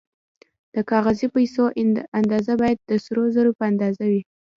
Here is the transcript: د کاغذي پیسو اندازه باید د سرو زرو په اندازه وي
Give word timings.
د 0.73 0.75
کاغذي 0.89 1.27
پیسو 1.35 1.63
اندازه 2.19 2.53
باید 2.61 2.79
د 2.89 2.91
سرو 3.03 3.23
زرو 3.35 3.51
په 3.59 3.63
اندازه 3.71 4.03
وي 4.11 4.21